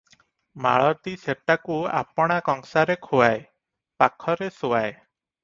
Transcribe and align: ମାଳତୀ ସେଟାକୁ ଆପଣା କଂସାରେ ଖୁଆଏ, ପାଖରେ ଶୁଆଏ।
ମାଳତୀ 0.65 1.11
ସେଟାକୁ 1.23 1.77
ଆପଣା 1.99 2.39
କଂସାରେ 2.49 2.97
ଖୁଆଏ, 3.09 3.37
ପାଖରେ 4.03 4.51
ଶୁଆଏ। 4.59 4.91